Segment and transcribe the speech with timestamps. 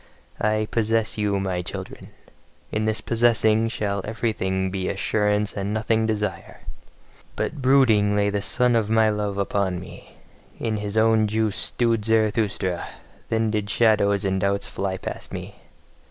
[0.41, 2.07] I POSSESS YOU, MY CHILDREN!
[2.71, 6.61] In this possessing shall everything be assurance and nothing desire.
[7.35, 10.13] But brooding lay the sun of my love upon me,
[10.59, 12.83] in his own juice stewed Zarathustra,
[13.29, 15.57] then did shadows and doubts fly past me.